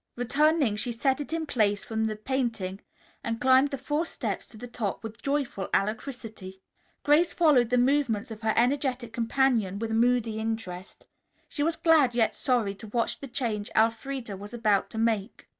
[0.15, 2.79] Returning she set it in place before the painting
[3.23, 6.63] and climbed the four steps to the top with joyful alacrity.
[7.03, 11.05] Grace followed the movements of her energetic companion with moody interest.
[11.47, 15.45] She was glad yet sorry to watch the change Elfreda was about to make.